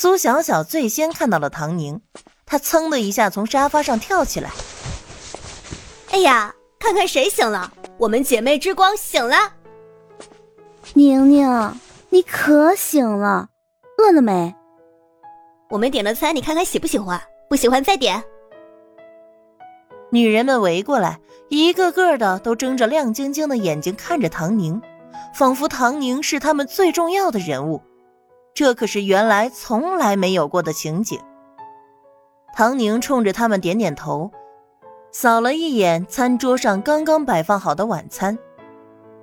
[0.00, 2.00] 苏小小最先看到了唐宁，
[2.46, 4.52] 她噌的一下从沙发上跳起来。
[6.12, 7.72] 哎呀，看看谁醒了！
[7.96, 9.54] 我们姐妹之光醒了。
[10.94, 11.74] 宁宁，
[12.10, 13.48] 你可醒了，
[13.98, 14.54] 饿了没？
[15.68, 17.20] 我们点了餐，你看看喜不喜欢？
[17.50, 18.22] 不喜欢再点。
[20.12, 21.18] 女人们围过来，
[21.48, 24.80] 一个个的都睁着亮晶晶的眼睛看着唐宁，
[25.34, 27.82] 仿佛唐宁是他们最重要的人物。
[28.58, 31.20] 这可是原来从来没有过的情景。
[32.52, 34.32] 唐宁冲着他们点点头，
[35.12, 38.36] 扫了一眼餐桌上刚刚摆放好的晚餐，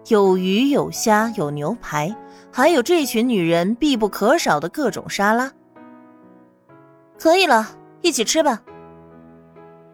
[0.08, 2.16] 有鱼有虾有牛排，
[2.50, 5.52] 还有这群女人必不可少的各种沙拉。
[7.20, 8.62] 可以了，一起吃吧。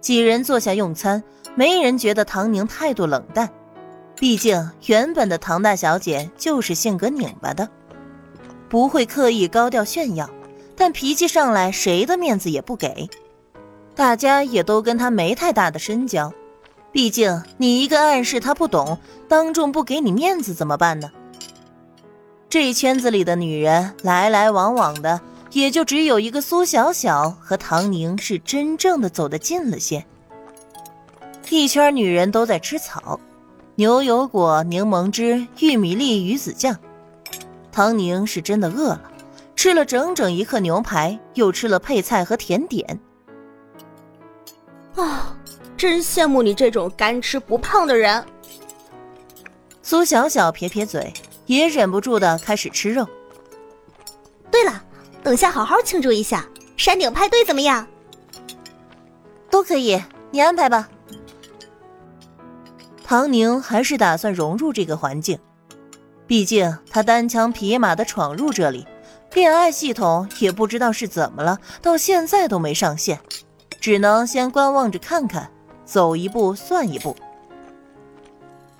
[0.02, 1.23] 几人坐下用餐，
[1.55, 3.50] 没人觉得唐宁态度冷淡。
[4.16, 7.67] 毕竟原本的唐大小姐就是性格拧巴的，
[8.71, 10.30] 不会刻意高调炫耀，
[10.77, 13.09] 但脾气上来谁的面子也不给。
[13.94, 16.31] 大家也都跟他没太大的深交，
[16.94, 18.97] 毕竟你一个暗示他不懂，
[19.28, 21.11] 当众不给你面子怎么办呢？
[22.50, 25.19] 这圈子里的女人来来往往的。
[25.52, 30.06] 也就只有一个苏小小和唐宁是真正的走得近了些。
[31.50, 33.19] 一圈女人都在吃草，
[33.75, 36.78] 牛油果、柠檬汁、玉米粒、鱼子酱。
[37.72, 39.11] 唐宁是真的饿了，
[39.55, 43.00] 吃了整整一克牛排，又吃了配菜和甜点。
[44.95, 45.36] 啊，
[45.78, 48.23] 真羡慕你这种干吃不胖的人。
[49.81, 51.13] 苏小小撇撇嘴，
[51.45, 53.08] 也忍不住的开始吃肉。
[54.50, 54.83] 对了。
[55.23, 56.44] 等下好好庆祝一下，
[56.78, 57.88] 山顶派对怎么样？
[59.52, 60.89] 都可以，你安排吧。
[63.03, 65.38] 唐宁还是打算融入这个环境，
[66.32, 68.88] 毕竟他单枪匹马的闯入这里，
[69.34, 73.20] 恋爱系统也不知道是怎么了，到现在都没上线，
[73.82, 75.52] 只能先观望着看看，
[75.84, 77.14] 走一步算一步。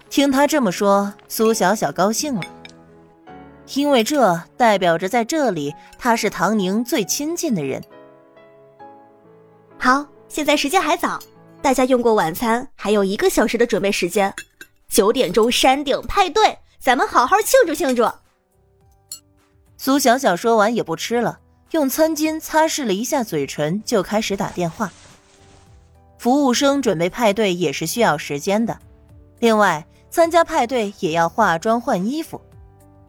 [0.10, 2.42] 听他这么说，苏小小高兴了。
[3.74, 7.84] 因为这代表着在这里他是唐宁最亲近的人。
[9.78, 11.20] 好，现在时间还早，
[11.62, 14.34] 大家用过晚餐，还有一个小时的准备时间。
[14.88, 18.10] 九点钟山顶派对，咱们好好庆祝庆祝。
[19.78, 24.92] 苏小小说完也不吃了，用餐巾擦拭了一下嘴唇，就开始打电话。
[26.18, 28.80] 服务生准备派对也是需要时间的，
[29.38, 32.42] 另外参加派对也要化妆换衣服。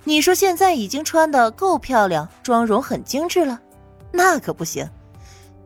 [0.04, 3.58] 你说现在已经穿的够漂亮，妆容很精致了，
[4.10, 4.86] 那可不行。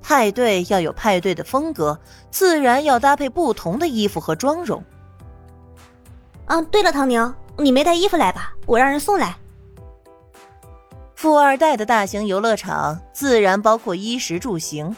[0.00, 1.98] 派对要有派对的风格，
[2.30, 4.80] 自然要搭配不同的衣服和妆容。
[6.44, 8.52] 啊，对了，唐宁，你没带衣服来吧？
[8.66, 9.36] 我让人送来。
[11.14, 14.94] 富二代的大型游乐场自然包括衣食住行。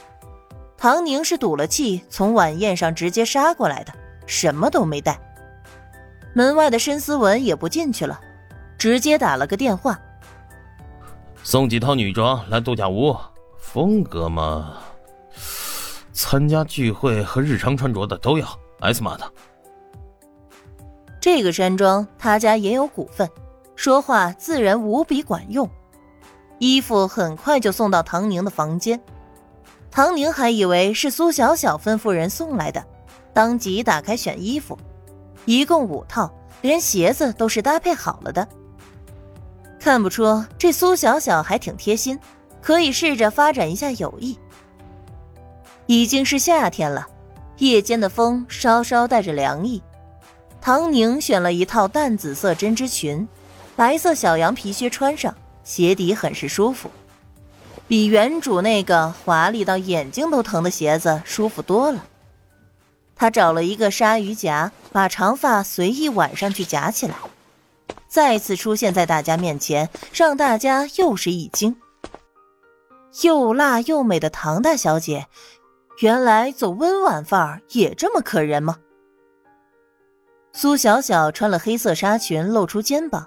[0.77, 3.93] 唐宁是赌了气，从晚宴上直接杀过来的，
[4.27, 5.19] 什么都没带。
[6.35, 8.21] 门外的申思文也不进去了。
[8.77, 9.99] 直接打了个电话，
[11.43, 13.17] 送几套女装来度假屋，
[13.59, 14.75] 风格嘛，
[16.13, 18.47] 参加聚会和日常穿着的都要
[18.79, 19.33] S 码的。
[21.31, 23.29] 这个山庄他家也有股份，
[23.77, 25.69] 说话自然无比管用。
[26.59, 28.99] 衣服很快就送到唐宁的房间，
[29.91, 32.83] 唐宁还以为是苏小小吩咐人送来的，
[33.35, 34.79] 当即打开选衣服，
[35.45, 38.49] 一共五套，连鞋子都是搭配好了的。
[39.79, 42.19] 看不出这苏小小还挺贴心，
[42.63, 44.39] 可以试着发展一下友谊。
[45.85, 47.07] 已经是夏天了，
[47.59, 49.83] 夜间的风稍稍带着凉意。
[50.61, 53.27] 唐宁选了一套淡紫色针织裙，
[53.75, 56.91] 白色小羊皮靴穿上，鞋底很是舒服，
[57.87, 62.05] 比原主那个华丽到眼睛都疼的鞋子舒服多了。
[63.17, 67.15] 他找了一个鲨鱼夹，把长发随意挽上去夹起来。
[68.07, 71.77] 再次出现在大家面前，让大家又是一惊。
[73.23, 75.27] 又辣又美的唐大小姐，
[76.01, 78.79] 原来走温婉范儿也这么可人吗？
[80.53, 83.23] 苏小小穿了黑色纱裙，露出肩膀；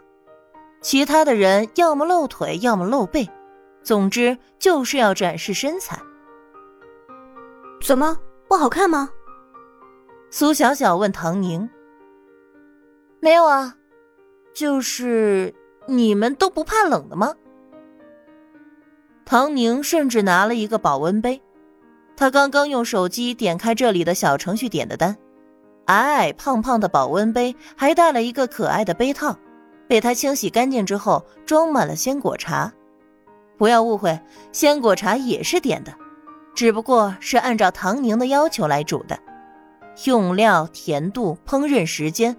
[0.81, 3.29] 其他的人要么露腿，要么露背，
[3.83, 5.99] 总之就是要展示身材。
[7.81, 9.09] 怎么不好看吗？
[10.29, 11.69] 苏小小问唐宁。
[13.19, 13.75] 没有啊。
[14.53, 15.55] 就是
[15.87, 17.33] 你们都不怕冷的吗？
[19.23, 21.41] 唐宁甚至拿了一个保温杯，
[22.17, 25.15] 他刚刚用手机点开这里的小程序点的单，
[25.85, 29.35] 矮矮胖胖的保温杯还带了一个可爱的杯套，
[29.87, 32.71] 被他清洗干净之后装满了鲜果茶。
[33.57, 34.19] 不要误会，
[34.51, 35.93] 鲜果茶也是点的，
[36.55, 39.19] 只不过是按照唐宁的要求来煮的，
[40.05, 42.35] 用料、甜度、烹饪时间，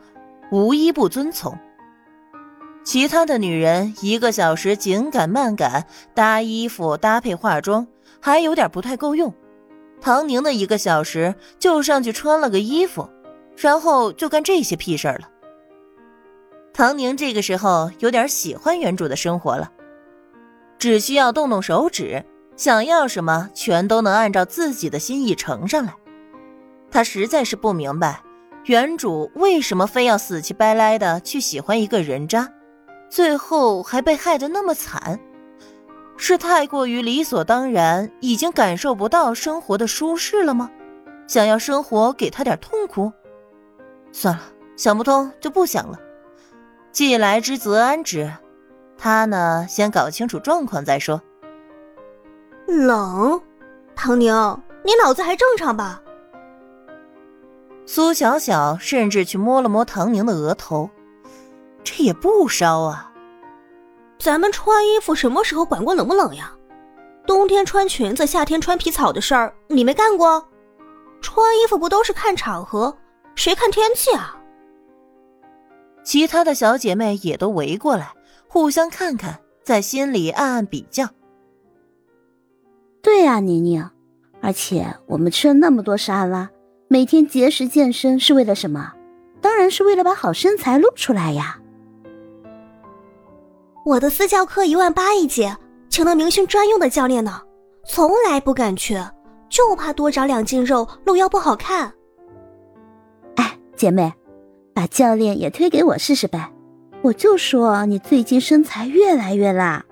[0.50, 1.56] 无一不遵从。
[2.84, 7.86] 其他的女人一个小时紧赶慢赶，搭衣服、搭配化妆，
[8.20, 9.32] 还有点不太够用。
[10.00, 13.08] 唐宁的一个小时就上去穿了个衣服，
[13.56, 15.28] 然后就干这些屁事儿了。
[16.72, 19.70] 唐宁这个时候有点喜欢原主的生活了。
[20.78, 22.24] 只需要动动手指，
[22.56, 25.94] 想要什么全都能按照自己的心意呈上来。
[26.90, 28.22] 他实在是不明白，
[28.64, 32.52] 原主为什么非要死乞白赖的去喜欢一个人渣，
[33.08, 35.20] 最后还被害得那么惨，
[36.16, 40.70] 是太过于理所当然，已经感受不到生活的舒适了吗？
[41.28, 43.12] 想要生活给他点痛苦？
[44.12, 44.42] 算了，
[44.76, 45.98] 想不通就不想了。
[46.92, 48.30] 既来之则安之。
[48.98, 51.20] 他呢，先搞清楚状况再说。
[52.66, 53.40] 冷，
[53.96, 54.32] 唐宁，
[54.84, 56.00] 你脑子还正常吧？
[57.84, 60.88] 苏小小甚至去摸了摸唐宁的额头，
[61.82, 63.10] 这也不烧啊。
[64.20, 66.52] 咱们穿衣服什么时候管过冷不冷呀？
[67.26, 70.46] 冬天穿裙子，夏天穿皮草的事儿，你没干过？
[71.20, 72.96] 穿衣服不都是看场合，
[73.34, 74.36] 谁看天气啊？
[76.04, 78.12] 其他的小姐妹也都围过来。
[78.48, 81.08] 互相看看，在心里暗暗比较。
[83.00, 83.88] 对啊，宁宁，
[84.42, 86.50] 而且我们吃了那么多沙拉，
[86.86, 88.92] 每天节食健身是为了什么？
[89.40, 91.58] 当然是为了把好身材露出来呀。
[93.86, 95.56] 我的私教课一万八一节，
[95.88, 97.40] 请了明星专用的教练呢，
[97.86, 99.02] 从来不敢去，
[99.48, 101.92] 就怕多长两斤肉，露腰不好看。
[103.76, 104.12] 姐妹，
[104.74, 106.52] 把教练也推给我试试呗。
[107.02, 109.84] 我就说你最近身材越来越辣。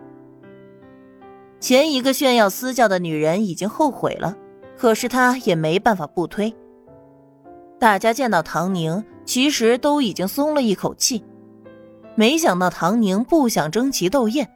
[1.58, 4.36] 前一个炫耀私教的女人已经后悔了，
[4.76, 6.54] 可是她也没办法不推。
[7.78, 11.24] 大家见到唐宁，其实都已经松了一口气。
[12.14, 14.48] 没想到唐宁不想争奇斗艳，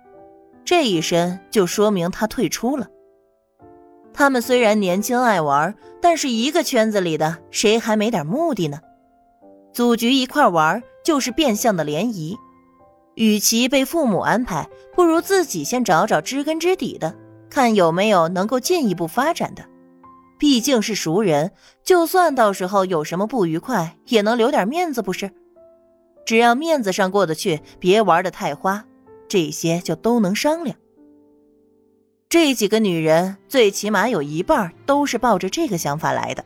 [0.64, 2.86] 这一身就说明她退出了。
[4.12, 8.78] 他们虽然年轻爱玩，但是一个圈子里的谁还没点目的呢？
[9.74, 12.38] 组局一块玩，就是变相的联谊。
[13.16, 17.12] 与其被父母安排，不如自己先找找知根知底的，
[17.50, 19.64] 看有没有能够进一步发展的。
[20.38, 21.50] 毕竟是熟人，
[21.82, 25.28] 就算到时候有什么不愉快，也能留点面子，不是？
[26.24, 28.84] 只要面子上过得去，别玩的太花，
[29.26, 30.76] 这些就都能商量。
[32.28, 36.44] 这几个女人，最起码有一半都是抱着这个想法来的。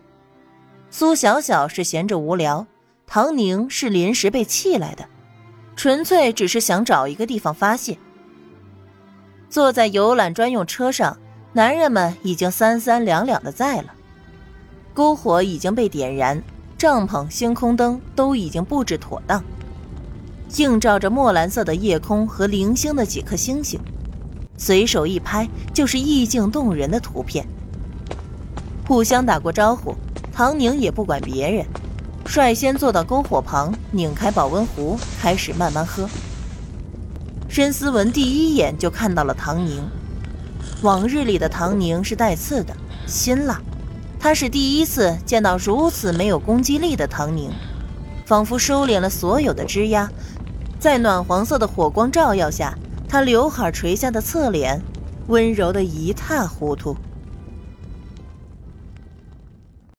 [0.90, 2.66] 苏小小是闲着无聊，
[3.08, 5.04] 唐宁是临时被气来的。
[5.74, 7.96] 纯粹只是想找一个地方发泄。
[9.48, 11.16] 坐在游览专用车上，
[11.52, 13.94] 男人们已经三三两两的在了。
[14.94, 16.42] 篝火已经被点燃，
[16.76, 19.42] 帐篷、星空灯都已经布置妥当，
[20.56, 23.78] 映照着墨蓝色的夜空和零星的几颗星星，
[24.56, 27.46] 随手一拍就是意境动人的图片。
[28.84, 29.94] 互相打过招呼，
[30.32, 31.64] 唐宁也不管别人。
[32.28, 36.06] 率先坐到篝火旁，拧开保温壶，开始慢慢喝。
[37.48, 39.82] 申思文第一眼就看到了唐宁，
[40.82, 43.58] 往日里的唐宁是带刺的、辛辣，
[44.20, 47.50] 他是第一次见到如此没有攻击力的唐宁，
[48.26, 50.06] 仿佛收敛了所有的枝桠，
[50.78, 52.76] 在暖黄色的火光照耀下，
[53.08, 54.82] 他刘海垂下的侧脸，
[55.28, 56.94] 温柔的一塌糊涂。